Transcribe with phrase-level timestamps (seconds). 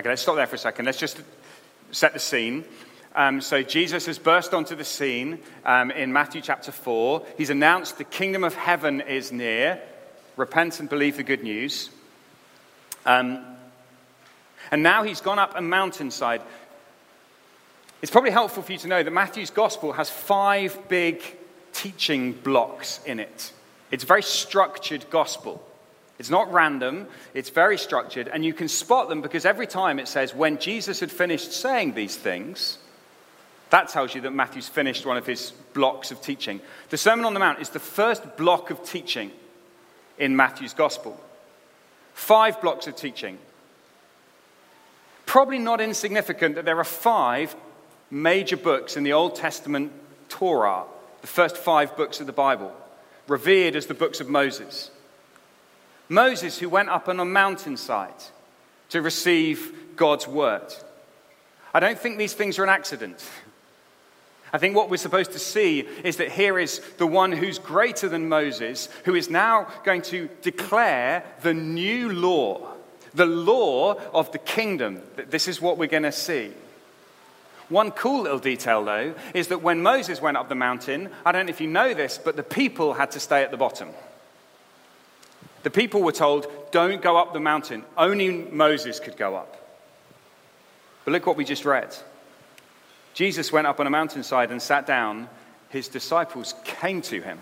[0.00, 0.86] Okay, let's stop there for a second.
[0.86, 1.20] Let's just
[1.90, 2.64] set the scene.
[3.14, 7.26] Um, so, Jesus has burst onto the scene um, in Matthew chapter 4.
[7.36, 9.78] He's announced the kingdom of heaven is near.
[10.36, 11.90] Repent and believe the good news.
[13.04, 13.44] Um,
[14.70, 16.40] and now he's gone up a mountainside.
[18.00, 21.22] It's probably helpful for you to know that Matthew's gospel has five big
[21.74, 23.52] teaching blocks in it.
[23.90, 25.62] It's a very structured gospel.
[26.20, 30.06] It's not random, it's very structured, and you can spot them because every time it
[30.06, 32.76] says, when Jesus had finished saying these things,
[33.70, 36.60] that tells you that Matthew's finished one of his blocks of teaching.
[36.90, 39.30] The Sermon on the Mount is the first block of teaching
[40.18, 41.18] in Matthew's Gospel.
[42.12, 43.38] Five blocks of teaching.
[45.24, 47.56] Probably not insignificant that there are five
[48.10, 49.90] major books in the Old Testament
[50.28, 50.84] Torah,
[51.22, 52.74] the first five books of the Bible,
[53.26, 54.90] revered as the books of Moses.
[56.10, 58.12] Moses, who went up on a mountainside
[58.90, 60.74] to receive God's word.
[61.72, 63.24] I don't think these things are an accident.
[64.52, 68.08] I think what we're supposed to see is that here is the one who's greater
[68.08, 72.66] than Moses, who is now going to declare the new law,
[73.14, 75.00] the law of the kingdom.
[75.28, 76.52] This is what we're going to see.
[77.68, 81.46] One cool little detail, though, is that when Moses went up the mountain, I don't
[81.46, 83.90] know if you know this, but the people had to stay at the bottom.
[85.62, 87.84] The people were told, don't go up the mountain.
[87.96, 89.56] Only Moses could go up.
[91.04, 91.94] But look what we just read.
[93.14, 95.28] Jesus went up on a mountainside and sat down.
[95.68, 97.38] His disciples came to him.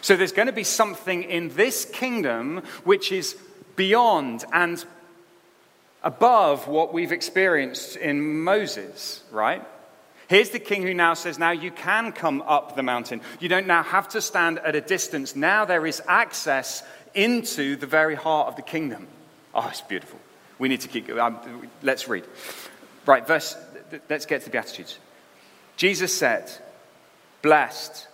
[0.00, 3.36] So there's going to be something in this kingdom which is
[3.76, 4.84] beyond and
[6.02, 9.62] above what we've experienced in Moses, right?
[10.30, 13.20] Here's the king who now says, Now you can come up the mountain.
[13.40, 15.34] You don't now have to stand at a distance.
[15.34, 19.08] Now there is access into the very heart of the kingdom.
[19.52, 20.20] Oh, it's beautiful.
[20.60, 21.18] We need to keep going.
[21.18, 22.22] Um, let's read.
[23.06, 23.56] Right, verse,
[24.08, 25.00] let's get to the Beatitudes.
[25.76, 26.48] Jesus said,
[27.42, 28.06] Blessed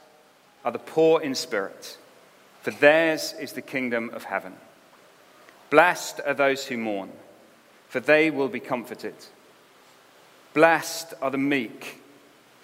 [0.64, 1.98] are the poor in spirit,
[2.62, 4.54] for theirs is the kingdom of heaven.
[5.68, 7.12] Blessed are those who mourn,
[7.90, 9.16] for they will be comforted.
[10.54, 12.00] Blessed are the meek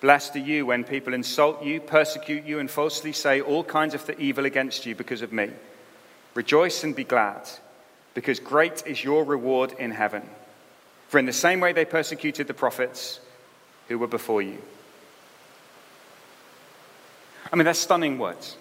[0.00, 4.08] Blessed are you when people insult you, persecute you, and falsely say all kinds of
[4.18, 5.50] evil against you because of me.
[6.34, 7.48] Rejoice and be glad,
[8.14, 10.22] because great is your reward in heaven.
[11.08, 13.20] For in the same way they persecuted the prophets
[13.88, 14.58] who were before you.
[17.52, 18.56] I mean, they're stunning words.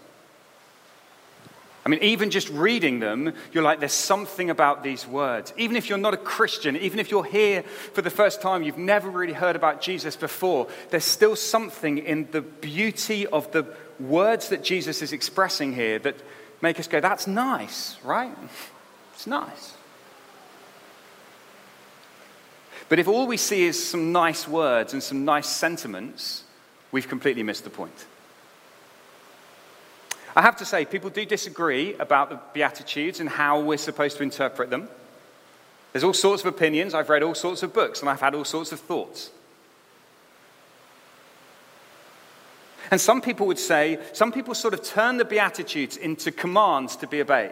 [1.85, 5.53] I mean, even just reading them, you're like, there's something about these words.
[5.57, 8.77] Even if you're not a Christian, even if you're here for the first time, you've
[8.77, 13.65] never really heard about Jesus before, there's still something in the beauty of the
[13.99, 16.15] words that Jesus is expressing here that
[16.61, 18.35] make us go, that's nice, right?
[19.13, 19.73] It's nice.
[22.89, 26.43] But if all we see is some nice words and some nice sentiments,
[26.91, 28.05] we've completely missed the point.
[30.39, 34.23] I have to say, people do disagree about the Beatitudes and how we're supposed to
[34.23, 34.87] interpret them.
[35.91, 36.93] There's all sorts of opinions.
[36.93, 39.31] I've read all sorts of books and I've had all sorts of thoughts.
[42.89, 47.07] And some people would say, some people sort of turn the Beatitudes into commands to
[47.07, 47.51] be obeyed.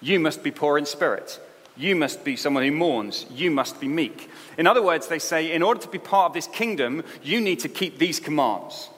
[0.00, 1.38] You must be poor in spirit.
[1.76, 3.26] You must be someone who mourns.
[3.30, 4.30] You must be meek.
[4.56, 7.60] In other words, they say, in order to be part of this kingdom, you need
[7.60, 8.88] to keep these commands.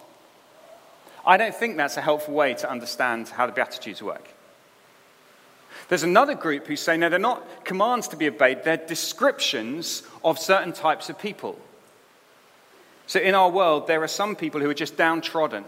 [1.26, 4.28] I don't think that's a helpful way to understand how the Beatitudes work.
[5.88, 10.38] There's another group who say, no, they're not commands to be obeyed, they're descriptions of
[10.38, 11.58] certain types of people.
[13.06, 15.64] So in our world, there are some people who are just downtrodden.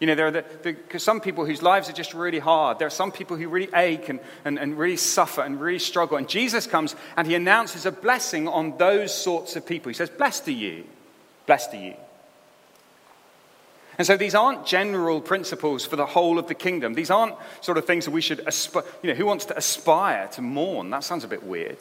[0.00, 2.80] You know, there are the, the, some people whose lives are just really hard.
[2.80, 6.16] There are some people who really ache and, and, and really suffer and really struggle.
[6.16, 9.90] And Jesus comes and he announces a blessing on those sorts of people.
[9.90, 10.84] He says, Blessed are you.
[11.46, 11.94] Blessed are you.
[13.96, 16.94] And so these aren't general principles for the whole of the kingdom.
[16.94, 20.28] These aren't sort of things that we should aspire, you know, who wants to aspire
[20.28, 20.90] to mourn?
[20.90, 21.78] That sounds a bit weird.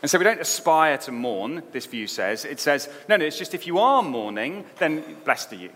[0.00, 2.44] And so we don't aspire to mourn, this view says.
[2.44, 5.70] It says, no, no, it's just if you are mourning, then blessed are you.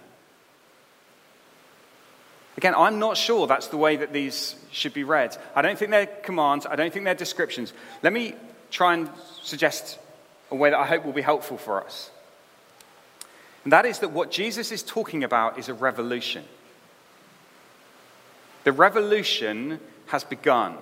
[2.56, 5.36] Again, I'm not sure that's the way that these should be read.
[5.56, 7.72] I don't think they're commands, I don't think they're descriptions.
[8.02, 8.34] Let me
[8.70, 9.10] try and
[9.42, 9.98] suggest
[10.52, 12.11] a way that I hope will be helpful for us.
[13.64, 16.44] And that is that what Jesus is talking about is a revolution.
[18.64, 20.76] The revolution has begun.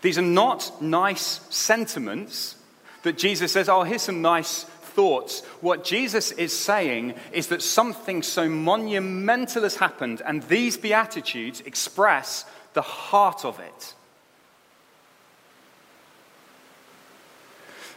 [0.00, 2.56] These are not nice sentiments
[3.02, 5.40] that Jesus says, oh, here's some nice thoughts.
[5.60, 12.44] What Jesus is saying is that something so monumental has happened, and these Beatitudes express
[12.74, 13.94] the heart of it.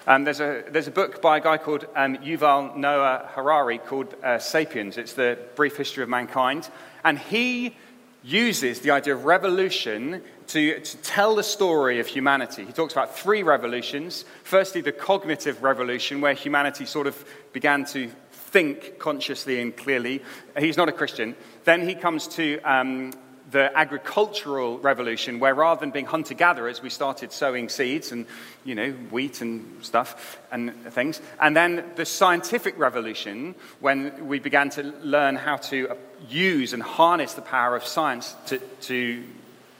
[0.07, 4.15] Um, there's, a, there's a book by a guy called um, Yuval Noah Harari called
[4.23, 4.97] uh, Sapiens.
[4.97, 6.69] It's the brief history of mankind.
[7.03, 7.75] And he
[8.23, 12.65] uses the idea of revolution to, to tell the story of humanity.
[12.65, 14.25] He talks about three revolutions.
[14.43, 20.21] Firstly, the cognitive revolution, where humanity sort of began to think consciously and clearly.
[20.57, 21.35] He's not a Christian.
[21.63, 23.13] Then he comes to um,
[23.51, 28.25] the agricultural revolution, where rather than being hunter gatherers, we started sowing seeds and,
[28.63, 31.21] you know, wheat and stuff and things.
[31.39, 35.97] And then the scientific revolution, when we began to learn how to
[36.29, 39.23] use and harness the power of science to, to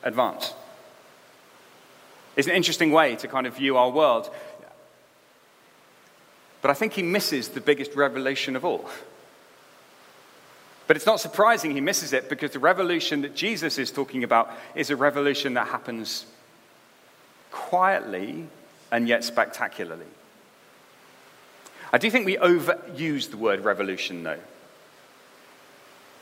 [0.03, 0.53] advance.
[2.35, 4.29] It's an interesting way to kind of view our world.
[6.61, 8.89] But I think he misses the biggest revelation of all.
[10.91, 14.51] But it's not surprising he misses it because the revolution that Jesus is talking about
[14.75, 16.25] is a revolution that happens
[17.49, 18.45] quietly
[18.91, 20.03] and yet spectacularly.
[21.93, 24.39] I do think we overuse the word revolution, though.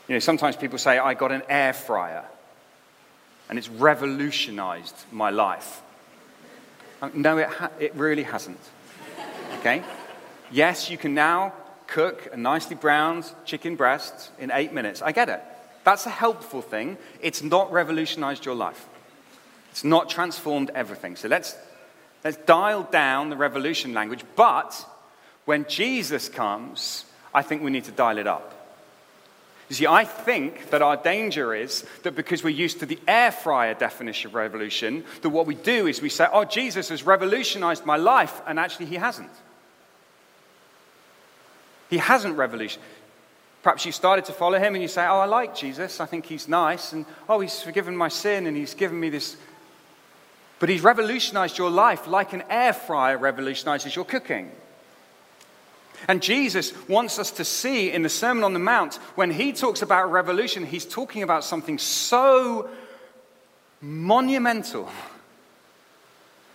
[0.06, 2.24] You know, sometimes people say, I got an air fryer
[3.48, 5.82] and it's revolutionized my life.
[7.02, 8.60] Uh, no, it, ha- it really hasn't.
[9.58, 9.82] Okay?
[10.52, 11.54] Yes, you can now
[11.90, 15.02] cook a nicely browned chicken breast in eight minutes.
[15.02, 15.42] I get it.
[15.84, 16.98] That's a helpful thing.
[17.20, 18.86] It's not revolutionized your life,
[19.70, 21.16] it's not transformed everything.
[21.16, 21.56] So let's,
[22.24, 24.24] let's dial down the revolution language.
[24.36, 24.86] But
[25.44, 27.04] when Jesus comes,
[27.34, 28.56] I think we need to dial it up.
[29.68, 33.30] You see, I think that our danger is that because we're used to the air
[33.30, 37.86] fryer definition of revolution, that what we do is we say, oh, Jesus has revolutionized
[37.86, 39.30] my life, and actually he hasn't.
[41.90, 42.88] He hasn't revolutionized.
[43.62, 46.00] Perhaps you started to follow him and you say, Oh, I like Jesus.
[46.00, 46.92] I think he's nice.
[46.92, 49.36] And oh, he's forgiven my sin and he's given me this.
[50.60, 54.50] But he's revolutionized your life like an air fryer revolutionizes your cooking.
[56.08, 59.82] And Jesus wants us to see in the Sermon on the Mount, when he talks
[59.82, 62.70] about revolution, he's talking about something so
[63.82, 64.88] monumental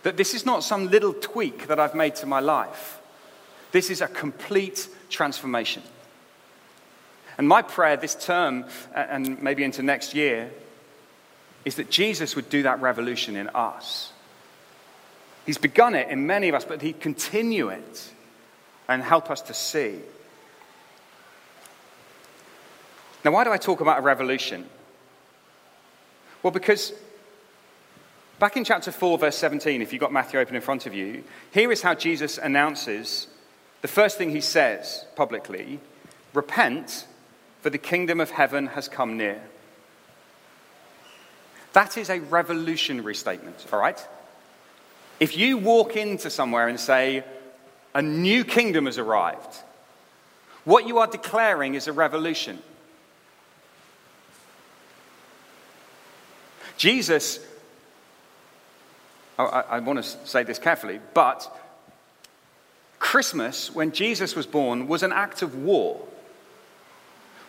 [0.02, 2.95] that this is not some little tweak that I've made to my life.
[3.76, 5.82] This is a complete transformation.
[7.36, 8.64] And my prayer this term,
[8.94, 10.50] uh, and maybe into next year,
[11.66, 14.14] is that Jesus would do that revolution in us.
[15.44, 18.10] He's begun it in many of us, but he'd continue it
[18.88, 20.00] and help us to see.
[23.26, 24.64] Now, why do I talk about a revolution?
[26.42, 26.94] Well, because
[28.38, 31.24] back in chapter 4, verse 17, if you've got Matthew open in front of you,
[31.50, 33.26] here is how Jesus announces
[33.82, 35.80] the first thing he says publicly
[36.32, 37.06] repent,
[37.62, 39.40] for the kingdom of heaven has come near.
[41.72, 44.06] That is a revolutionary statement, all right?
[45.18, 47.24] If you walk into somewhere and say,
[47.94, 49.56] a new kingdom has arrived,
[50.64, 52.58] what you are declaring is a revolution.
[56.76, 57.40] Jesus,
[59.38, 61.50] I, I want to say this carefully, but
[63.06, 66.04] Christmas, when Jesus was born, was an act of war.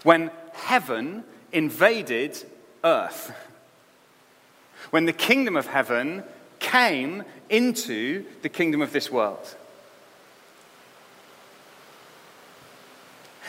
[0.04, 2.38] When heaven invaded
[2.84, 3.36] earth.
[4.92, 6.24] When the kingdom of heaven
[6.60, 9.56] came into the kingdom of this world.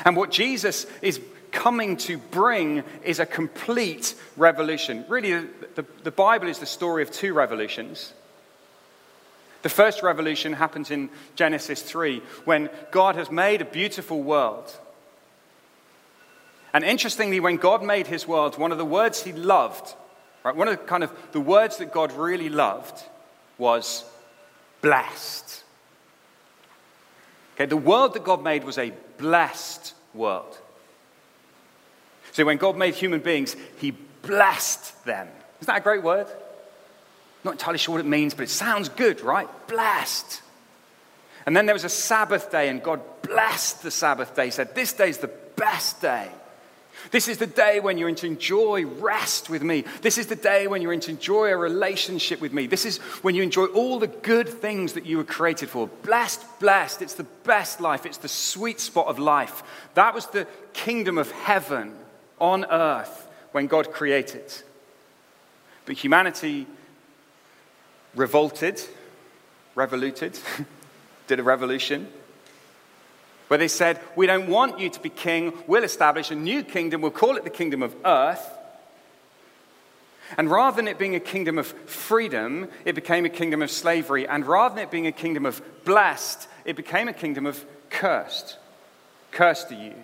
[0.07, 1.21] And what Jesus is
[1.53, 5.05] coming to bring is a complete revolution.
[5.09, 8.15] Really, the, the, Bible is the story of two revolutions.
[9.63, 14.73] The first revolution happens in Genesis 3 when God has made a beautiful world.
[16.73, 19.95] And interestingly, when God made his world, one of the words he loved,
[20.45, 23.03] right, one of the kind of the words that God really loved
[23.57, 24.05] was
[24.81, 25.65] blessed.
[27.55, 30.57] Okay, the world that God made was a blessed world.
[32.31, 33.91] So when God made human beings, he
[34.23, 35.27] blessed them.
[35.61, 36.29] Isn't that a great word?
[37.45, 39.49] Not entirely sure what it means, but it sounds good, right?
[39.69, 40.43] Blessed.
[41.47, 44.47] And then there was a Sabbath day, and God blessed the Sabbath day.
[44.47, 46.29] He said, This day is the best day.
[47.11, 49.85] This is the day when you're to enjoy rest with me.
[50.03, 52.67] This is the day when you're to enjoy a relationship with me.
[52.67, 55.87] This is when you enjoy all the good things that you were created for.
[55.87, 57.03] Blessed, blessed.
[57.03, 58.05] It's the best life.
[58.05, 59.63] It's the sweet spot of life.
[59.95, 61.95] That was the kingdom of heaven
[62.41, 64.53] on earth when God created.
[65.87, 66.67] But humanity
[68.15, 68.81] revolted,
[69.75, 70.39] revoluted,
[71.27, 72.09] did a revolution
[73.49, 75.53] where they said, We don't want you to be king.
[75.67, 77.01] We'll establish a new kingdom.
[77.01, 78.47] We'll call it the kingdom of earth.
[80.37, 84.29] And rather than it being a kingdom of freedom, it became a kingdom of slavery.
[84.29, 88.59] And rather than it being a kingdom of blessed, it became a kingdom of cursed.
[89.31, 89.95] Cursed are you.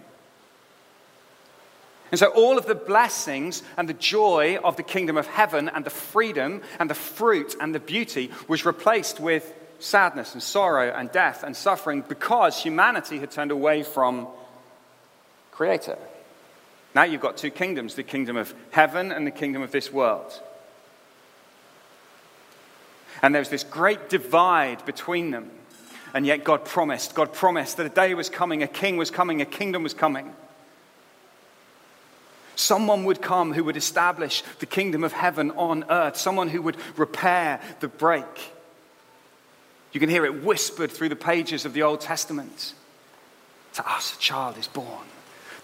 [2.14, 5.84] And so, all of the blessings and the joy of the kingdom of heaven and
[5.84, 11.10] the freedom and the fruit and the beauty was replaced with sadness and sorrow and
[11.10, 14.28] death and suffering because humanity had turned away from
[15.50, 15.98] Creator.
[16.94, 20.40] Now you've got two kingdoms the kingdom of heaven and the kingdom of this world.
[23.22, 25.50] And there was this great divide between them.
[26.14, 29.42] And yet God promised, God promised that a day was coming, a king was coming,
[29.42, 30.32] a kingdom was coming.
[32.56, 36.76] Someone would come who would establish the kingdom of heaven on earth, someone who would
[36.96, 38.52] repair the break.
[39.92, 42.74] You can hear it whispered through the pages of the Old Testament.
[43.74, 45.06] To us, a child is born.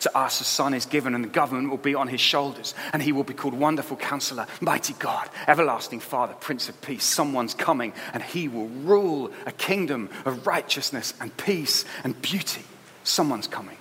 [0.01, 3.03] To us, a son is given, and the government will be on his shoulders, and
[3.03, 7.05] he will be called Wonderful Counselor, Mighty God, Everlasting Father, Prince of Peace.
[7.05, 12.63] Someone's coming, and he will rule a kingdom of righteousness and peace and beauty.
[13.05, 13.77] Someone's coming.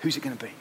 [0.00, 0.52] Who's it going to be?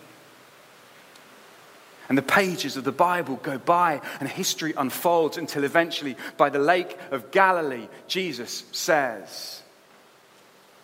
[2.11, 6.59] And the pages of the Bible go by and history unfolds until eventually, by the
[6.59, 9.61] lake of Galilee, Jesus says,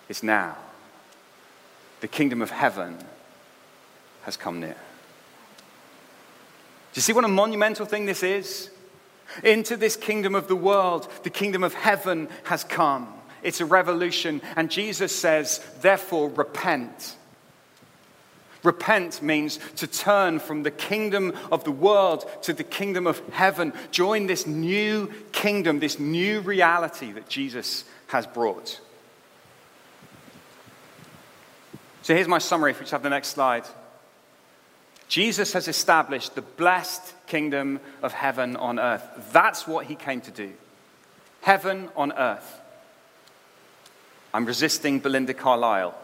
[0.07, 0.55] It's now.
[1.99, 2.97] The kingdom of heaven
[4.21, 4.69] has come near.
[4.69, 4.77] Do
[6.93, 8.69] you see what a monumental thing this is?
[9.43, 13.13] Into this kingdom of the world, the kingdom of heaven has come.
[13.43, 14.41] It's a revolution.
[14.55, 17.17] And Jesus says, Therefore, repent
[18.67, 23.71] Repent means to turn from the kingdom of the world to the kingdom of heaven.
[23.91, 28.81] Join this new kingdom, this new reality that Jesus has brought.
[32.01, 33.63] So here's my summary, if we just have the next slide.
[35.07, 39.31] Jesus has established the blessed kingdom of heaven on earth.
[39.31, 40.51] That's what he came to do.
[41.39, 42.59] Heaven on earth.
[44.33, 45.97] I'm resisting Belinda Carlisle.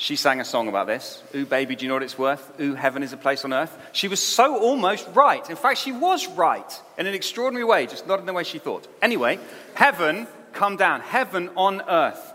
[0.00, 1.20] She sang a song about this.
[1.34, 2.60] Ooh, baby, do you know what it's worth?
[2.60, 3.76] Ooh, heaven is a place on earth.
[3.90, 5.50] She was so almost right.
[5.50, 8.60] In fact, she was right in an extraordinary way, just not in the way she
[8.60, 8.86] thought.
[9.02, 9.40] Anyway,
[9.74, 12.32] heaven come down, heaven on earth.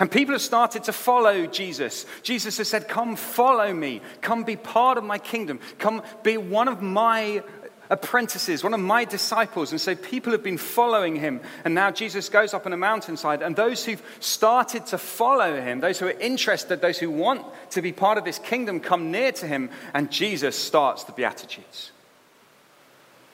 [0.00, 2.06] And people have started to follow Jesus.
[2.24, 4.00] Jesus has said, Come follow me.
[4.20, 5.60] Come be part of my kingdom.
[5.78, 7.44] Come be one of my
[7.90, 9.70] apprentices, one of my disciples.
[9.70, 11.40] And so people have been following him.
[11.64, 13.42] And now Jesus goes up on a mountainside.
[13.42, 17.82] And those who've started to follow him, those who are interested, those who want to
[17.82, 19.70] be part of this kingdom, come near to him.
[19.92, 21.90] And Jesus starts the Beatitudes.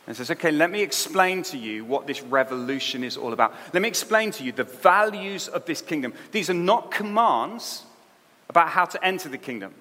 [0.06, 3.54] And says, okay, let me explain to you what this revolution is all about.
[3.72, 6.14] Let me explain to you the values of this kingdom.
[6.32, 7.84] These are not commands
[8.48, 9.72] about how to enter the kingdom.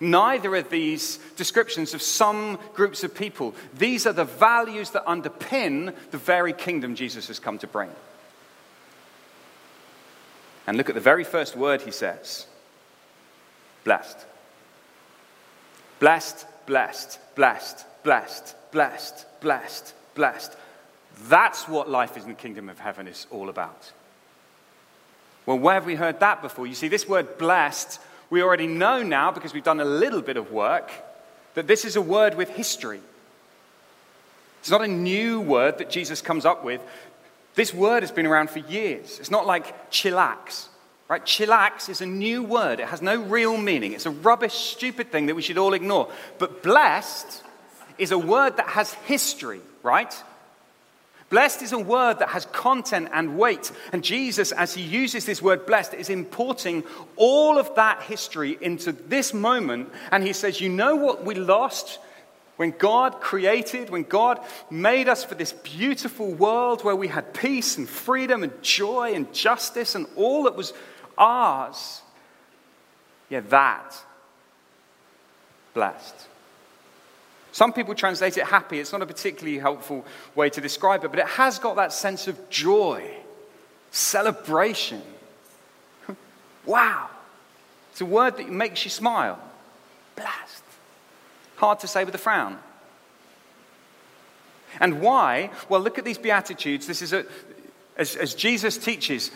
[0.00, 3.54] Neither are these descriptions of some groups of people.
[3.76, 7.90] These are the values that underpin the very kingdom Jesus has come to bring.
[10.66, 12.46] And look at the very first word he says
[13.84, 14.18] blessed.
[15.98, 20.56] Blessed, blessed, blessed, blessed, blessed, blessed, blessed.
[21.24, 23.92] That's what life in the kingdom of heaven is all about.
[25.46, 26.66] Well, where have we heard that before?
[26.66, 28.00] You see, this word blessed
[28.32, 30.90] we already know now, because we've done a little bit of work,
[31.52, 33.02] that this is a word with history.
[34.60, 36.80] It's not a new word that Jesus comes up with.
[37.56, 39.18] This word has been around for years.
[39.18, 40.68] It's not like chillax,
[41.08, 41.22] right?
[41.22, 42.80] Chillax is a new word.
[42.80, 43.92] It has no real meaning.
[43.92, 46.10] It's a rubbish, stupid thing that we should all ignore.
[46.38, 47.42] But blessed
[47.98, 50.14] is a word that has history, right?
[51.32, 53.72] Blessed is a word that has content and weight.
[53.90, 56.84] And Jesus, as he uses this word blessed, is importing
[57.16, 59.90] all of that history into this moment.
[60.10, 62.00] And he says, You know what we lost?
[62.56, 67.78] When God created, when God made us for this beautiful world where we had peace
[67.78, 70.74] and freedom and joy and justice and all that was
[71.16, 72.02] ours,
[73.30, 73.96] yeah, that
[75.72, 76.28] blessed.
[77.52, 78.80] Some people translate it happy.
[78.80, 80.04] It's not a particularly helpful
[80.34, 83.08] way to describe it, but it has got that sense of joy,
[83.90, 85.02] celebration.
[86.66, 87.10] wow.
[87.92, 89.38] It's a word that makes you smile.
[90.16, 90.62] Blast.
[91.56, 92.58] Hard to say with a frown.
[94.80, 95.50] And why?
[95.68, 96.86] Well, look at these Beatitudes.
[96.86, 97.26] This is a,
[97.98, 99.30] as, as Jesus teaches,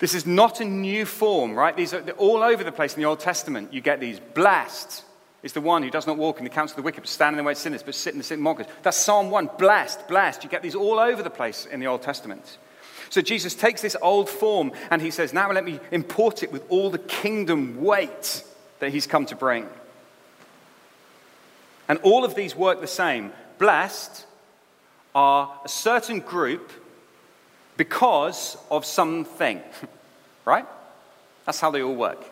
[0.00, 1.74] this is not a new form, right?
[1.74, 3.72] These are all over the place in the Old Testament.
[3.72, 4.20] You get these.
[4.20, 5.04] Blessed
[5.42, 7.34] is the one who does not walk in the counsel of the wicked, but stand
[7.34, 8.66] in the way of sinners, but sit in the seat of mockers.
[8.82, 9.50] That's Psalm 1.
[9.58, 10.44] Blessed, blessed.
[10.44, 12.58] You get these all over the place in the Old Testament.
[13.08, 16.64] So Jesus takes this old form and he says, Now let me import it with
[16.68, 18.44] all the kingdom weight
[18.78, 19.66] that he's come to bring.
[21.88, 23.32] And all of these work the same.
[23.58, 24.26] Blessed
[25.14, 26.70] are a certain group
[27.76, 29.60] because of something,
[30.44, 30.66] right?
[31.46, 32.24] That's how they all work.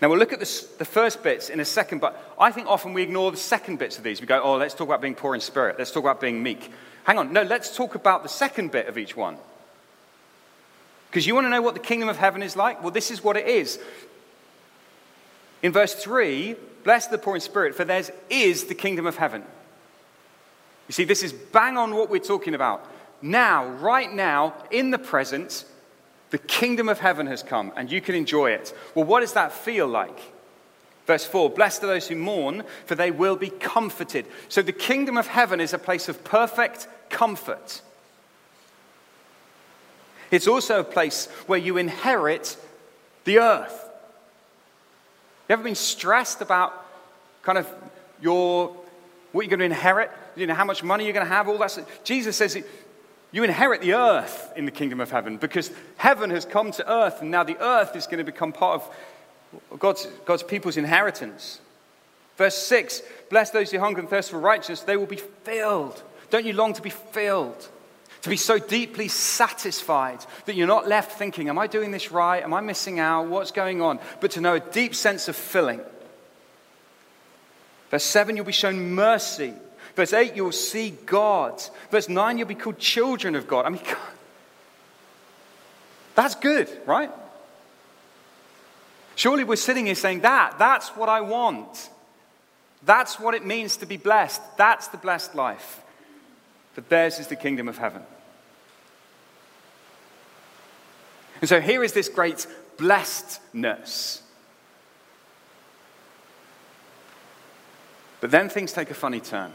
[0.00, 2.92] Now we'll look at the, the first bits in a second, but I think often
[2.92, 4.20] we ignore the second bits of these.
[4.20, 5.76] We go, oh, let's talk about being poor in spirit.
[5.78, 6.70] Let's talk about being meek.
[7.04, 9.38] Hang on, no, let's talk about the second bit of each one.
[11.08, 12.82] Because you want to know what the kingdom of heaven is like?
[12.82, 13.78] Well, this is what it is.
[15.62, 19.42] In verse 3, bless the poor in spirit, for theirs is the kingdom of heaven.
[20.88, 22.86] You see, this is bang on what we're talking about.
[23.22, 25.64] Now, right now, in the present,
[26.30, 28.76] the kingdom of heaven has come and you can enjoy it.
[28.94, 30.18] Well, what does that feel like?
[31.06, 34.26] Verse 4 Blessed are those who mourn, for they will be comforted.
[34.48, 37.80] So the kingdom of heaven is a place of perfect comfort.
[40.30, 42.56] It's also a place where you inherit
[43.24, 43.84] the earth.
[45.48, 46.84] You ever been stressed about
[47.42, 47.68] kind of
[48.20, 48.76] your
[49.30, 50.10] what you're going to inherit?
[50.34, 51.78] You know, how much money you're going to have, all that.
[52.04, 52.58] Jesus says
[53.32, 57.20] you inherit the earth in the kingdom of heaven because heaven has come to earth,
[57.20, 61.60] and now the earth is going to become part of God's, God's people's inheritance.
[62.36, 66.02] Verse 6 Bless those who hunger and thirst for righteousness, they will be filled.
[66.30, 67.68] Don't you long to be filled?
[68.22, 72.42] To be so deeply satisfied that you're not left thinking, Am I doing this right?
[72.42, 73.28] Am I missing out?
[73.28, 73.98] What's going on?
[74.20, 75.80] But to know a deep sense of filling.
[77.90, 79.54] Verse 7 You'll be shown mercy
[79.96, 81.60] Verse 8, you'll see God.
[81.90, 83.64] Verse 9, you'll be called children of God.
[83.64, 83.96] I mean, God,
[86.14, 87.10] that's good, right?
[89.14, 91.88] Surely we're sitting here saying, that, that's what I want.
[92.84, 94.42] That's what it means to be blessed.
[94.58, 95.80] That's the blessed life.
[96.74, 98.02] But theirs is the kingdom of heaven.
[101.40, 104.22] And so here is this great blessedness.
[108.20, 109.52] But then things take a funny turn.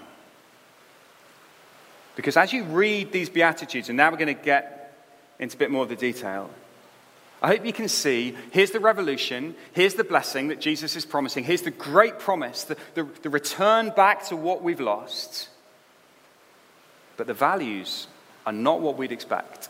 [2.15, 4.95] Because as you read these Beatitudes, and now we're going to get
[5.39, 6.49] into a bit more of the detail,
[7.41, 11.43] I hope you can see here's the revolution, here's the blessing that Jesus is promising,
[11.43, 15.49] here's the great promise, the, the, the return back to what we've lost.
[17.17, 18.07] But the values
[18.45, 19.69] are not what we'd expect.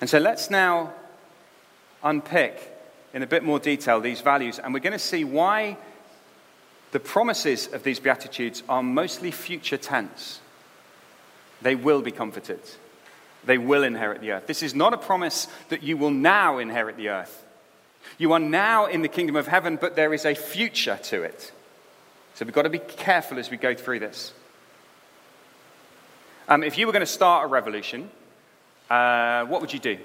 [0.00, 0.92] And so let's now
[2.02, 2.72] unpick
[3.14, 5.78] in a bit more detail these values, and we're going to see why
[6.92, 10.40] the promises of these Beatitudes are mostly future tense.
[11.62, 12.60] They will be comforted,
[13.44, 14.46] they will inherit the earth.
[14.46, 17.44] This is not a promise that you will now inherit the earth.
[18.18, 21.52] You are now in the kingdom of heaven, but there is a future to it.
[22.34, 24.32] So we've got to be careful as we go through this.
[26.48, 28.08] Um, if you were going to start a revolution,
[28.88, 29.98] uh, what would you do?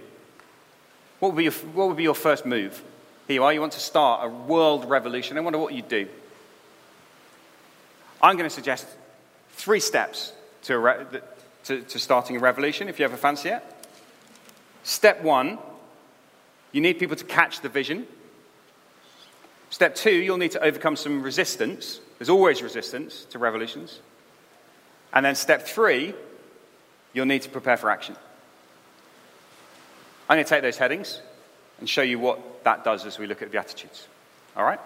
[1.20, 2.82] What would, your, what would be your first move?
[3.28, 5.38] Here you are, you want to start a world revolution.
[5.38, 6.08] I wonder what you'd do.
[8.22, 8.86] I'm going to suggest
[9.52, 11.06] three steps to, re-
[11.66, 13.64] to, to starting a revolution, if you ever fancy it.
[14.84, 15.58] Step one,
[16.72, 18.08] you need people to catch the vision.
[19.70, 22.00] Step two, you'll need to overcome some resistance.
[22.18, 24.00] There's always resistance to revolutions.
[25.14, 26.14] And then step three,
[27.14, 28.16] you'll need to prepare for action.
[30.30, 31.22] I'm going to take those headings
[31.80, 34.08] and show you what that does as we look at the Beatitudes.
[34.56, 34.80] All right?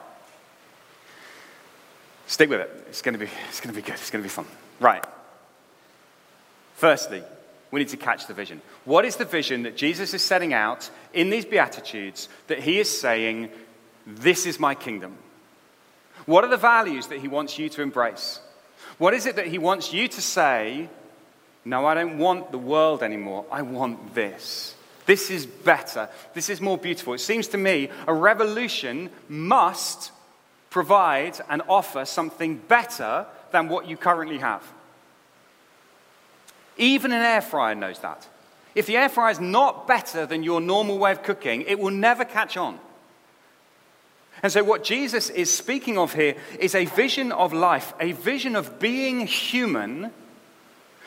[2.27, 2.85] Stick with it.
[2.89, 3.95] It's going to be, it's going to be good.
[3.95, 4.45] It's going to be fun.
[4.79, 5.03] Right.
[6.75, 7.23] Firstly,
[7.71, 8.61] we need to catch the vision.
[8.83, 12.89] What is the vision that Jesus is setting out in these Beatitudes that he is
[12.89, 13.49] saying,
[14.05, 15.17] This is my kingdom?
[16.25, 18.39] What are the values that he wants you to embrace?
[18.97, 20.89] What is it that he wants you to say,
[21.63, 23.45] No, I don't want the world anymore.
[23.51, 24.75] I want this.
[25.05, 26.09] This is better.
[26.33, 27.13] This is more beautiful.
[27.13, 30.11] It seems to me a revolution must
[30.75, 34.61] provide and offer something better than what you currently have.
[36.75, 38.27] Even an air fryer knows that.
[38.75, 41.93] If the air fryer is not better than your normal way of cooking, it will
[41.93, 42.77] never catch on.
[44.43, 48.57] And so, what Jesus is speaking of here is a vision of life, a vision
[48.57, 50.11] of being human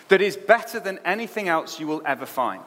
[0.09, 2.65] that is better than anything else you will ever find.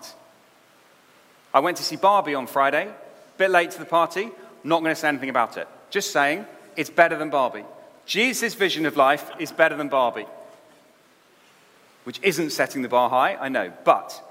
[1.51, 4.29] I went to see Barbie on Friday, a bit late to the party,
[4.63, 5.67] not going to say anything about it.
[5.89, 7.65] Just saying, it's better than Barbie.
[8.05, 10.25] Jesus' vision of life is better than Barbie,
[12.03, 14.21] which isn't setting the bar high, I know, but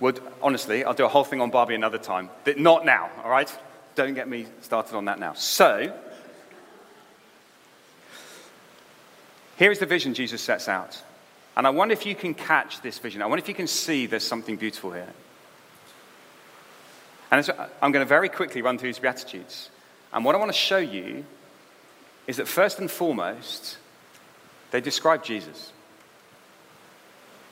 [0.00, 2.30] would honestly, I'll do a whole thing on Barbie another time.
[2.56, 3.50] Not now, all right?
[3.94, 5.34] Don't get me started on that now.
[5.34, 5.94] So,
[9.56, 11.02] here is the vision Jesus sets out.
[11.56, 13.20] And I wonder if you can catch this vision.
[13.20, 15.12] I wonder if you can see there's something beautiful here.
[17.30, 17.48] And
[17.80, 19.70] I'm going to very quickly run through these Beatitudes.
[20.12, 21.24] And what I want to show you
[22.26, 23.78] is that first and foremost,
[24.70, 25.72] they describe Jesus.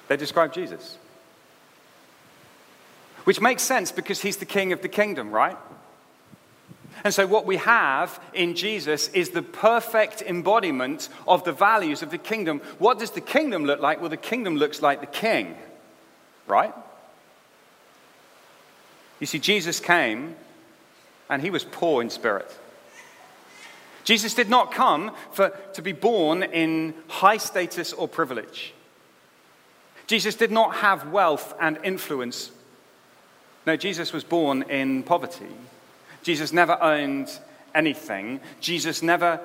[0.09, 0.99] They describe Jesus.
[3.25, 5.57] Which makes sense because he's the king of the kingdom, right?
[7.05, 12.11] And so, what we have in Jesus is the perfect embodiment of the values of
[12.11, 12.61] the kingdom.
[12.79, 14.01] What does the kingdom look like?
[14.01, 15.57] Well, the kingdom looks like the king,
[16.49, 16.75] right?
[19.21, 20.37] You see, Jesus came
[21.29, 22.57] and he was poor in spirit.
[24.05, 28.73] Jesus did not come for, to be born in high status or privilege.
[30.07, 32.51] Jesus did not have wealth and influence.
[33.67, 35.55] No, Jesus was born in poverty.
[36.23, 37.31] Jesus never owned
[37.75, 38.41] anything.
[38.61, 39.41] Jesus never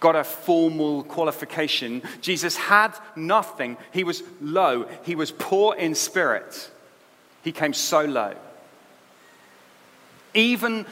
[0.00, 2.02] got a formal qualification.
[2.22, 3.76] Jesus had nothing.
[3.92, 4.86] He was low.
[5.02, 6.70] He was poor in spirit.
[7.44, 8.34] He came so low.
[10.32, 10.86] Even,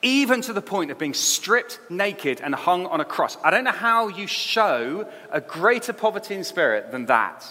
[0.00, 3.36] even to the point of being stripped naked and hung on a cross.
[3.42, 7.44] I don't know how you show a greater poverty in spirit than that.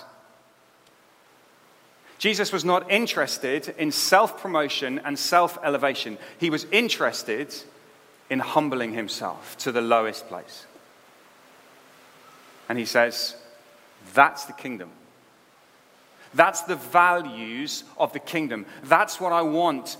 [2.18, 6.18] Jesus was not interested in self promotion and self elevation.
[6.40, 7.54] He was interested
[8.30, 10.66] in humbling himself to the lowest place.
[12.70, 13.36] And he says,
[14.14, 14.92] That's the kingdom.
[16.34, 18.66] That's the values of the kingdom.
[18.84, 19.98] That's what I want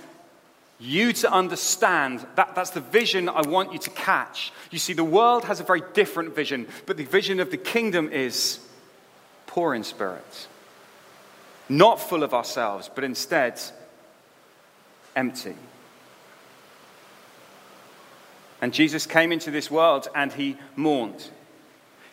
[0.80, 2.26] you to understand.
[2.36, 4.52] That, that's the vision I want you to catch.
[4.72, 8.10] You see, the world has a very different vision, but the vision of the kingdom
[8.12, 8.60] is
[9.48, 10.48] poor in spirit,
[11.68, 13.60] not full of ourselves, but instead
[15.16, 15.56] empty.
[18.62, 21.30] And Jesus came into this world and he mourned.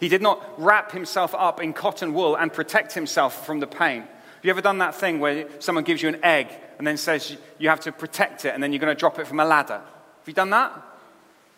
[0.00, 4.02] He did not wrap himself up in cotton wool and protect himself from the pain.
[4.02, 7.36] Have you ever done that thing where someone gives you an egg and then says
[7.58, 9.78] you have to protect it and then you're going to drop it from a ladder?
[9.80, 10.72] Have you done that?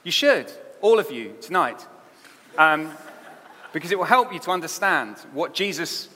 [0.05, 1.85] You should, all of you, tonight.
[2.57, 2.93] Um,
[3.73, 6.09] because it will help you to understand what Jesus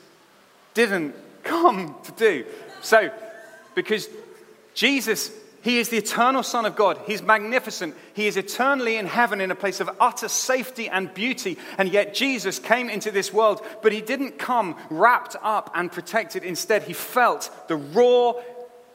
[0.75, 2.45] didn't come to do.
[2.81, 3.11] So,
[3.75, 4.09] because
[4.75, 5.31] Jesus
[5.62, 6.98] he is the eternal Son of God.
[7.07, 7.94] He's magnificent.
[8.14, 11.57] He is eternally in heaven in a place of utter safety and beauty.
[11.79, 16.42] And yet Jesus came into this world, but he didn't come wrapped up and protected.
[16.42, 18.33] Instead, he felt the raw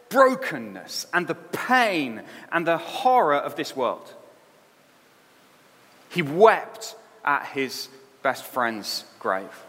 [0.10, 4.14] brokenness and the pain and the horror of this world.
[6.10, 7.88] He wept at his
[8.24, 9.64] best friend's grave.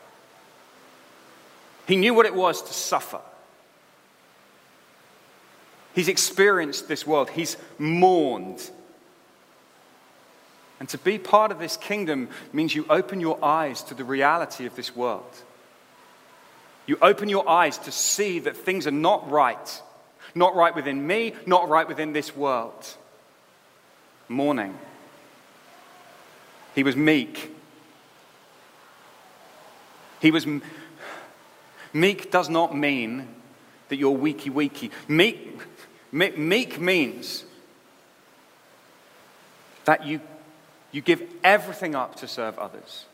[1.87, 3.21] He knew what it was to suffer.
[5.99, 8.71] He's experienced this world, he's mourned.
[10.79, 14.65] And to be part of this kingdom means you open your eyes to the reality
[14.65, 15.43] of this world.
[16.87, 19.83] You open your eyes to see that things are not right.
[20.37, 22.87] Not right within me, not right within this world.
[24.29, 24.79] Mourning.
[26.77, 27.51] He was meek.
[30.21, 30.47] He was.
[31.93, 33.35] Meek does not mean
[33.89, 34.93] that you're weaky weaky.
[35.09, 35.59] Meek,
[36.13, 37.45] Meek means
[39.85, 40.21] that you,
[40.93, 43.07] you give everything up to serve others.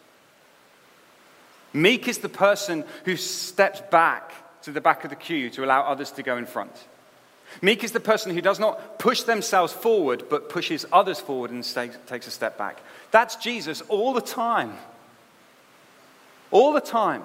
[1.72, 5.82] Meek is the person who steps back to the back of the queue to allow
[5.82, 6.72] others to go in front.
[7.60, 11.64] Meek is the person who does not push themselves forward, but pushes others forward and
[12.06, 12.80] takes a step back.
[13.10, 14.72] That's Jesus all the time.
[16.50, 17.22] All the time.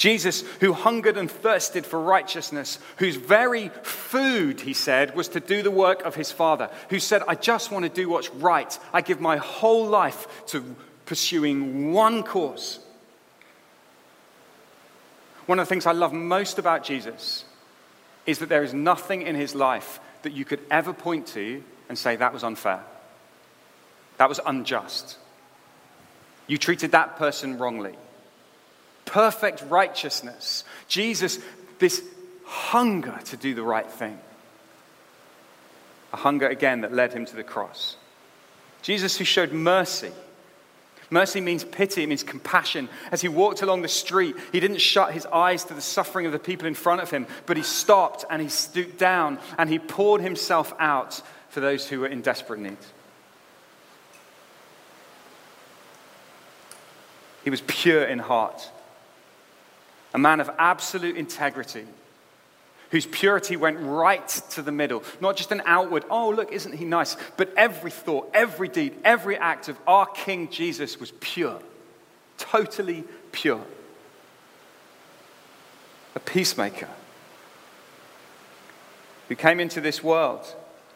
[0.00, 5.62] Jesus, who hungered and thirsted for righteousness, whose very food, he said, was to do
[5.62, 8.78] the work of his Father, who said, I just want to do what's right.
[8.94, 12.78] I give my whole life to pursuing one cause.
[15.44, 17.44] One of the things I love most about Jesus
[18.24, 21.98] is that there is nothing in his life that you could ever point to and
[21.98, 22.82] say that was unfair.
[24.16, 25.18] That was unjust.
[26.46, 27.96] You treated that person wrongly
[29.10, 30.64] perfect righteousness.
[30.86, 31.40] Jesus,
[31.80, 32.02] this
[32.44, 34.18] hunger to do the right thing.
[36.12, 37.96] A hunger, again, that led him to the cross.
[38.82, 40.12] Jesus, who showed mercy.
[41.10, 42.88] Mercy means pity, it means compassion.
[43.10, 46.32] As he walked along the street, he didn't shut his eyes to the suffering of
[46.32, 49.80] the people in front of him, but he stopped and he stooped down and he
[49.80, 52.76] poured himself out for those who were in desperate need.
[57.42, 58.70] He was pure in heart,
[60.12, 61.84] a man of absolute integrity,
[62.90, 65.04] whose purity went right to the middle.
[65.20, 67.16] Not just an outward, oh, look, isn't he nice?
[67.36, 71.60] But every thought, every deed, every act of our King Jesus was pure,
[72.36, 73.64] totally pure.
[76.16, 76.88] A peacemaker
[79.28, 80.44] who came into this world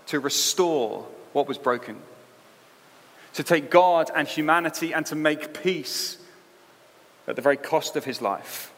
[0.06, 1.96] to restore what was broken,
[3.34, 6.18] to take God and humanity and to make peace
[7.28, 8.72] at the very cost of his life.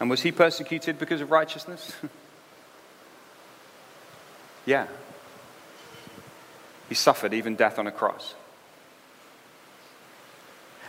[0.00, 1.92] And was he persecuted because of righteousness?
[4.66, 4.86] yeah.
[6.88, 8.34] He suffered even death on a cross.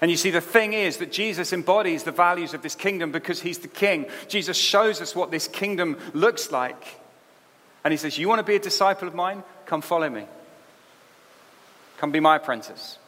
[0.01, 3.41] And you see, the thing is that Jesus embodies the values of this kingdom because
[3.41, 4.07] he's the king.
[4.27, 6.99] Jesus shows us what this kingdom looks like.
[7.83, 9.43] And he says, You want to be a disciple of mine?
[9.65, 10.25] Come follow me.
[11.97, 12.99] Come be my apprentice.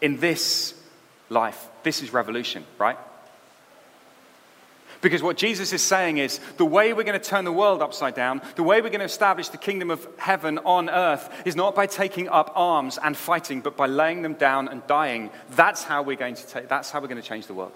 [0.00, 0.74] In this
[1.28, 2.98] life, this is revolution, right?
[5.00, 8.14] Because what Jesus is saying is the way we're going to turn the world upside
[8.14, 11.74] down, the way we're going to establish the kingdom of heaven on earth is not
[11.74, 15.30] by taking up arms and fighting, but by laying them down and dying.
[15.52, 17.72] That's how we're going to take, that's how we're going to change the world.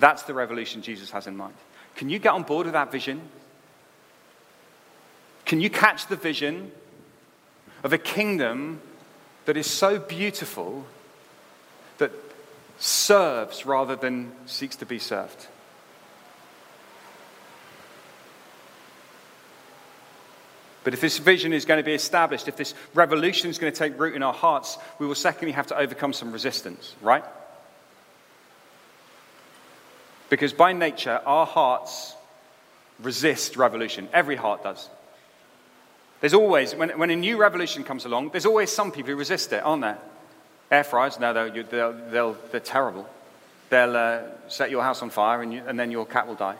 [0.00, 1.54] That's the revolution Jesus has in mind.
[1.94, 3.20] Can you get on board with that vision?
[5.44, 6.72] Can you catch the vision
[7.84, 8.80] of a kingdom
[9.44, 10.86] that is so beautiful
[12.82, 15.46] serves rather than seeks to be served.
[20.82, 23.78] But if this vision is going to be established, if this revolution is going to
[23.78, 27.22] take root in our hearts, we will secondly have to overcome some resistance, right?
[30.28, 32.16] Because by nature, our hearts
[33.00, 34.08] resist revolution.
[34.12, 34.88] Every heart does.
[36.20, 39.52] There's always, when, when a new revolution comes along, there's always some people who resist
[39.52, 39.98] it, aren't there?
[40.72, 43.06] Air fryers, no, they'll, they'll, they're terrible.
[43.68, 46.56] They'll uh, set your house on fire and, you, and then your cat will die.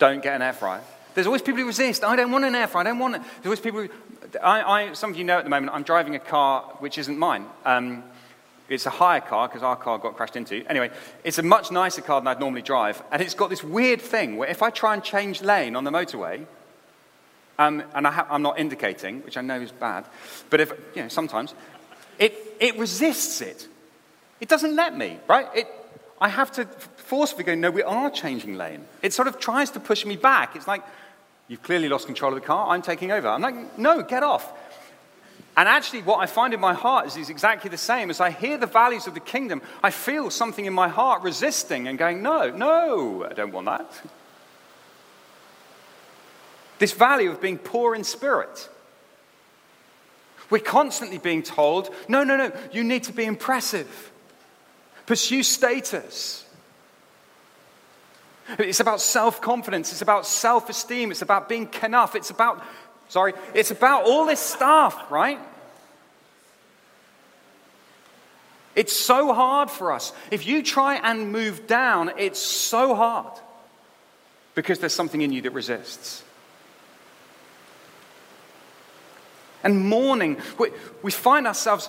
[0.00, 0.80] Don't get an air fryer.
[1.14, 2.02] There's always people who resist.
[2.02, 2.80] I don't want an air fryer.
[2.80, 3.22] I don't want it.
[3.22, 3.88] There's always people who,
[4.42, 7.16] I, I, some of you know at the moment, I'm driving a car which isn't
[7.16, 7.46] mine.
[7.64, 8.02] Um,
[8.68, 10.64] it's a hire car because our car got crashed into.
[10.68, 10.90] Anyway,
[11.22, 13.00] it's a much nicer car than I'd normally drive.
[13.12, 15.92] And it's got this weird thing where if I try and change lane on the
[15.92, 16.46] motorway,
[17.60, 20.04] um, and I am not indicating, which I know is bad,
[20.50, 21.54] but if, you know, sometimes,
[22.18, 23.68] it, it resists it.
[24.40, 25.46] It doesn't let me, right?
[25.54, 25.68] It,
[26.20, 26.64] I have to
[26.96, 28.84] forcefully go, no, we are changing lane.
[29.02, 30.56] It sort of tries to push me back.
[30.56, 30.82] It's like,
[31.48, 33.28] you've clearly lost control of the car, I'm taking over.
[33.28, 34.52] I'm like, no, get off.
[35.56, 38.08] And actually, what I find in my heart is, is exactly the same.
[38.08, 41.88] As I hear the values of the kingdom, I feel something in my heart resisting
[41.88, 43.86] and going, no, no, I don't want that.
[46.78, 48.68] This value of being poor in spirit.
[50.52, 54.12] We're constantly being told, no, no, no, you need to be impressive,
[55.06, 56.44] pursue status.
[58.58, 62.62] It's about self confidence, it's about self esteem, it's about being enough, it's about,
[63.08, 65.38] sorry, it's about all this stuff, right?
[68.76, 70.12] It's so hard for us.
[70.30, 73.32] If you try and move down, it's so hard
[74.54, 76.22] because there's something in you that resists.
[79.62, 80.38] And mourning.
[80.58, 80.70] We,
[81.02, 81.88] we find ourselves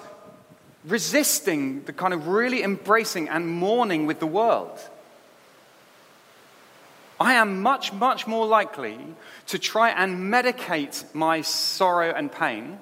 [0.85, 4.79] resisting the kind of really embracing and mourning with the world.
[7.19, 8.97] I am much, much more likely
[9.47, 12.79] to try and medicate my sorrow and pain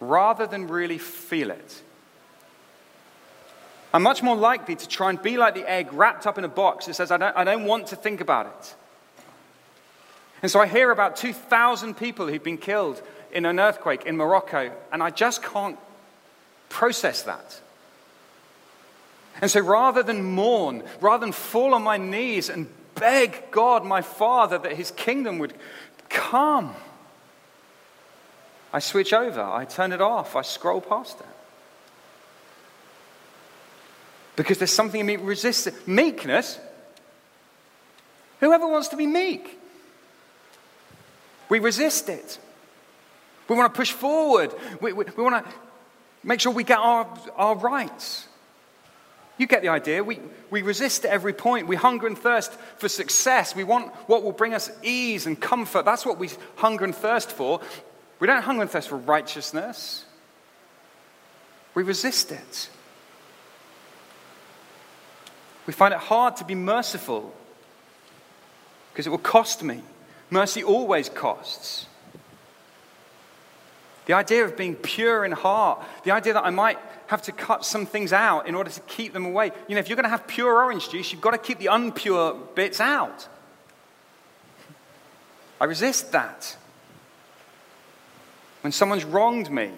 [0.00, 1.82] rather than really feel it.
[3.94, 6.48] I'm much more likely to try and be like the egg wrapped up in a
[6.48, 8.74] box that says, I don't, I don't want to think about it.
[10.42, 13.00] And so I hear about 2,000 people who've been killed
[13.32, 15.78] in an earthquake in Morocco, and I just can't
[16.68, 17.60] process that.
[19.40, 24.02] And so rather than mourn, rather than fall on my knees and beg God, my
[24.02, 25.54] Father, that his kingdom would
[26.08, 26.74] come,
[28.72, 31.26] I switch over, I turn it off, I scroll past it.
[34.36, 36.58] Because there's something in me resisting meekness.
[38.40, 39.58] Whoever wants to be meek?
[41.48, 42.38] We resist it.
[43.48, 44.52] We want to push forward.
[44.80, 45.52] We, we, we want to
[46.22, 48.28] make sure we get our, our rights.
[49.38, 50.04] You get the idea.
[50.04, 51.66] We, we resist at every point.
[51.66, 53.56] We hunger and thirst for success.
[53.56, 55.84] We want what will bring us ease and comfort.
[55.84, 57.60] That's what we hunger and thirst for.
[58.20, 60.04] We don't hunger and thirst for righteousness.
[61.74, 62.68] we resist it.
[65.66, 67.34] We find it hard to be merciful
[68.92, 69.82] because it will cost me.
[70.30, 71.86] Mercy always costs.
[74.06, 77.64] The idea of being pure in heart, the idea that I might have to cut
[77.64, 79.52] some things out in order to keep them away.
[79.68, 81.66] You know, if you're going to have pure orange juice, you've got to keep the
[81.66, 83.28] unpure bits out.
[85.60, 86.56] I resist that.
[88.62, 89.70] When someone's wronged me,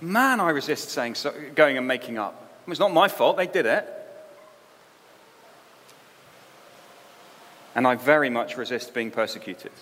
[0.00, 2.42] man, I resist saying so, going and making up.
[2.66, 3.88] It's not my fault, they did it.
[7.76, 9.72] And I very much resist being persecuted.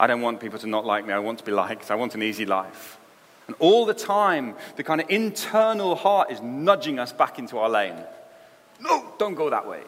[0.00, 1.12] I don't want people to not like me.
[1.12, 1.90] I want to be liked.
[1.90, 2.98] I want an easy life.
[3.46, 7.68] And all the time, the kind of internal heart is nudging us back into our
[7.68, 7.96] lane.
[8.80, 9.82] No, don't go that way.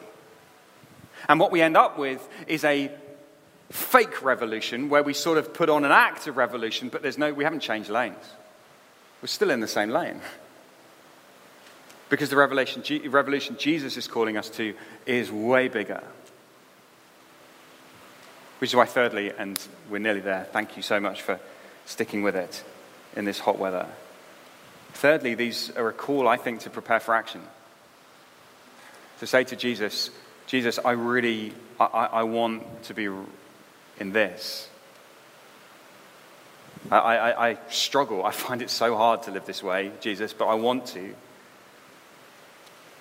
[1.27, 2.91] And what we end up with is a
[3.71, 7.33] fake revolution where we sort of put on an act of revolution, but there's no,
[7.33, 8.23] we haven't changed lanes.
[9.19, 10.21] We're still in the same lane.
[12.09, 14.75] Because the revolution Jesus is calling us to
[15.07, 16.03] is way bigger.
[18.63, 21.37] Which is why, thirdly, and we're nearly there, thank you so much for
[21.85, 22.63] sticking with it
[23.13, 23.87] in this hot weather.
[24.93, 27.41] Thirdly, these are a call, I think, to prepare for action.
[29.19, 30.11] To say to Jesus,
[30.47, 33.09] Jesus, I really, I, I want to be
[33.99, 34.69] in this.
[36.89, 38.23] I, I, I struggle.
[38.25, 41.13] I find it so hard to live this way, Jesus, but I want to.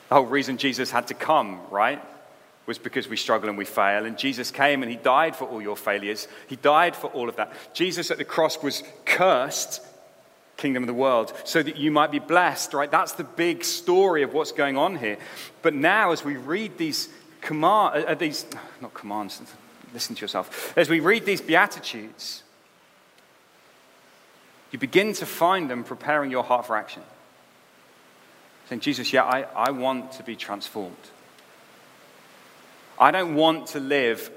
[0.08, 2.02] The whole reason Jesus had to come, right,
[2.66, 4.04] was because we struggle and we fail.
[4.04, 6.28] And Jesus came and he died for all your failures.
[6.46, 7.52] He died for all of that.
[7.74, 9.80] Jesus at the cross was cursed,
[10.56, 12.90] kingdom of the world, so that you might be blessed, right?
[12.90, 15.18] That's the big story of what's going on here.
[15.62, 17.08] But now, as we read these
[17.40, 18.46] command, uh, these,
[18.80, 19.42] not commands,
[19.92, 20.76] listen to yourself.
[20.78, 22.44] As we read these Beatitudes,
[24.70, 27.02] you begin to find them preparing your heart for action.
[28.68, 30.96] Saying, Jesus, yeah, I, I want to be transformed.
[33.02, 34.30] I don't want to live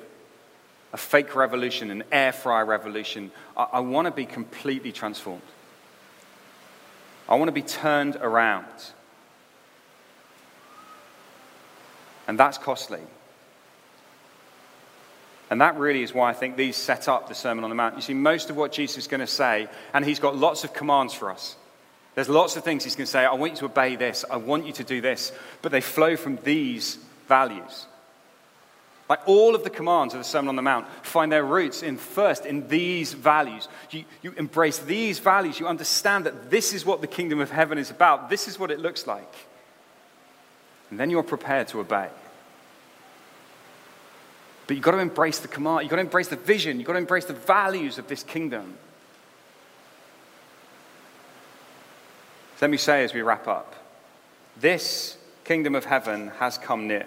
[0.91, 3.29] a fake revolution, an air fry revolution.
[3.55, 5.43] I, I want to be completely transformed.
[7.29, 8.65] I want to be turned around.
[12.27, 13.01] And that's costly.
[15.51, 17.97] And that really is why I think these set up the Sermon on the Mount.
[17.97, 20.73] You see, most of what Jesus is going to say, and he's got lots of
[20.73, 21.55] commands for us.
[22.15, 23.25] There's lots of things he's going to say.
[23.25, 24.25] I want you to obey this.
[24.27, 25.31] I want you to do this.
[25.61, 26.97] But they flow from these
[27.27, 27.85] values.
[29.07, 31.97] Like all of the commands of the Sermon on the Mount find their roots in
[31.97, 33.67] first in these values.
[33.91, 35.59] You, you embrace these values.
[35.59, 38.29] You understand that this is what the kingdom of heaven is about.
[38.29, 39.31] This is what it looks like.
[40.89, 42.09] And then you're prepared to obey.
[44.67, 46.93] But you've got to embrace the command, you've got to embrace the vision, you've got
[46.93, 48.75] to embrace the values of this kingdom.
[52.61, 53.75] Let me say as we wrap up
[54.57, 57.05] this kingdom of heaven has come near.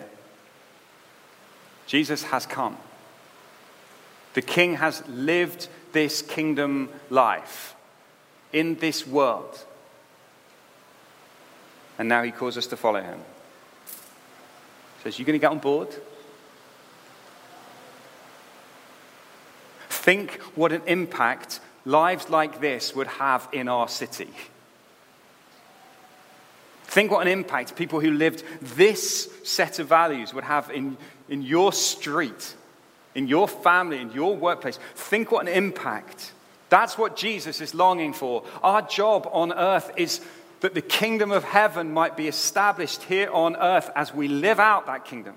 [1.88, 2.76] Jesus has come.
[4.34, 7.74] The king has lived this kingdom life
[8.52, 9.64] in this world.
[11.98, 13.18] And now he calls us to follow him.
[15.02, 15.88] Says, You going to get on board?
[19.88, 24.30] Think what an impact lives like this would have in our city.
[26.84, 30.96] Think what an impact people who lived this set of values would have in,
[31.28, 32.54] in your street,
[33.14, 34.78] in your family, in your workplace.
[34.94, 36.32] Think what an impact.
[36.68, 38.44] That's what Jesus is longing for.
[38.62, 40.20] Our job on earth is
[40.60, 44.86] that the kingdom of heaven might be established here on earth as we live out
[44.86, 45.34] that kingdom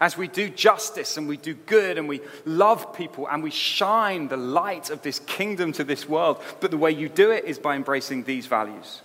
[0.00, 4.28] as we do justice and we do good and we love people and we shine
[4.28, 6.40] the light of this kingdom to this world.
[6.60, 9.02] But the way you do it is by embracing these values.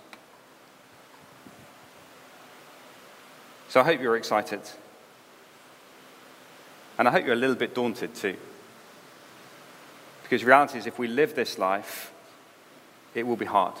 [3.68, 4.60] So I hope you're excited.
[6.98, 8.36] And I hope you're a little bit daunted too.
[10.22, 12.12] Because reality is, if we live this life,
[13.14, 13.74] it will be hard.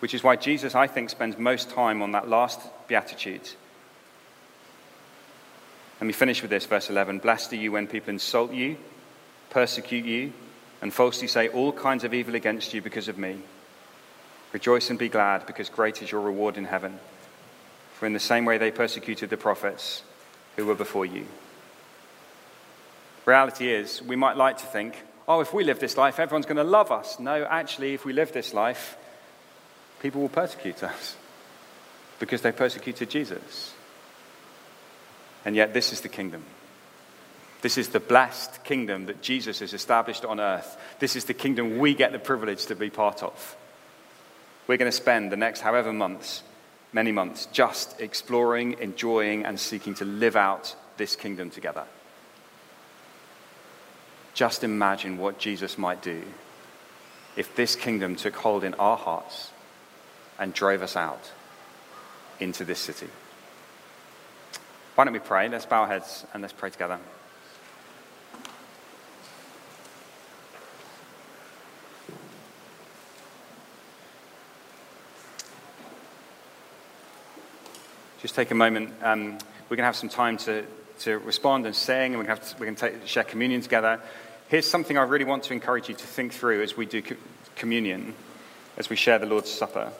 [0.00, 3.48] Which is why Jesus, I think, spends most time on that last beatitude
[6.02, 7.20] let me finish with this, verse 11.
[7.20, 8.76] Blessed are you when people insult you,
[9.50, 10.32] persecute you,
[10.80, 13.38] and falsely say all kinds of evil against you because of me.
[14.52, 16.98] Rejoice and be glad, because great is your reward in heaven.
[18.00, 20.02] For in the same way they persecuted the prophets
[20.56, 21.24] who were before you.
[23.24, 24.96] Reality is, we might like to think,
[25.28, 27.20] oh, if we live this life, everyone's going to love us.
[27.20, 28.96] No, actually, if we live this life,
[30.00, 31.16] people will persecute us
[32.18, 33.72] because they persecuted Jesus.
[35.44, 36.44] And yet, this is the kingdom.
[37.62, 40.76] This is the blessed kingdom that Jesus has established on earth.
[40.98, 43.56] This is the kingdom we get the privilege to be part of.
[44.66, 46.42] We're going to spend the next however months,
[46.92, 51.84] many months, just exploring, enjoying, and seeking to live out this kingdom together.
[54.34, 56.22] Just imagine what Jesus might do
[57.36, 59.50] if this kingdom took hold in our hearts
[60.38, 61.30] and drove us out
[62.40, 63.08] into this city.
[64.94, 65.48] Why don't we pray?
[65.48, 66.98] Let's bow our heads and let's pray together.
[78.20, 78.92] Just take a moment.
[79.02, 80.64] Um, we're going to have some time to,
[81.04, 84.00] to respond and sing, and we're going to, going to take, share communion together.
[84.48, 87.16] Here's something I really want to encourage you to think through as we do co-
[87.56, 88.14] communion,
[88.76, 89.92] as we share the Lord's Supper,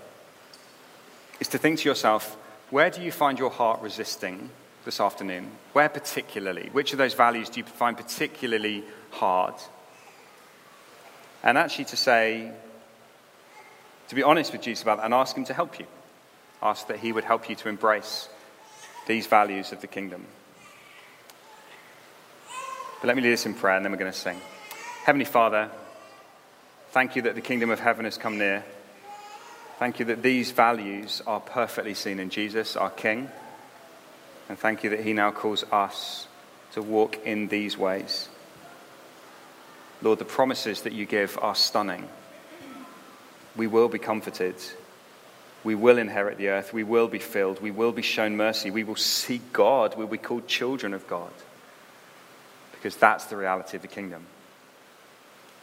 [1.40, 2.36] is to think to yourself,
[2.70, 4.50] where do you find your heart resisting
[4.84, 5.50] this afternoon?
[5.72, 6.68] Where particularly?
[6.72, 9.54] Which of those values do you find particularly hard?
[11.42, 12.52] And actually to say,
[14.08, 15.86] to be honest with Jesus about that and ask Him to help you.
[16.62, 18.28] Ask that He would help you to embrace
[19.06, 20.26] these values of the kingdom.
[23.02, 24.40] But let me lead us in prayer and then we're going to sing.
[25.04, 25.68] Heavenly Father,
[26.92, 28.64] thank you that the kingdom of heaven has come near.
[29.80, 33.28] Thank you that these values are perfectly seen in Jesus, our King.
[34.48, 36.28] And thank you that he now calls us
[36.74, 38.28] to walk in these ways.
[40.00, 42.08] Lord, the promises that you give are stunning.
[43.56, 44.54] We will be comforted.
[45.64, 46.72] We will inherit the earth.
[46.72, 47.60] We will be filled.
[47.60, 48.70] We will be shown mercy.
[48.70, 49.96] We will see God.
[49.96, 51.32] We will be called children of God
[52.82, 54.26] because that's the reality of the kingdom.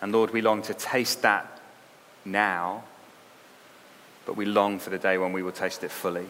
[0.01, 1.59] And Lord, we long to taste that
[2.23, 2.85] now,
[4.25, 6.27] but we long for the day when we will taste it fully.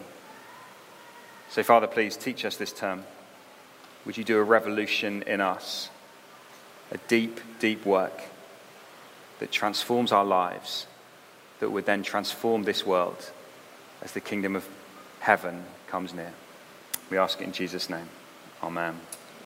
[1.52, 3.04] So, Father, please teach us this term.
[4.06, 5.90] Would you do a revolution in us?
[6.92, 8.24] A deep, deep work
[9.38, 10.88] that transforms our lives,
[11.60, 13.30] that would then transform this world
[14.02, 14.68] as the kingdom of
[15.20, 16.34] heaven comes near.
[17.12, 18.10] We ask it in Jesus' name.
[18.64, 19.00] Amen.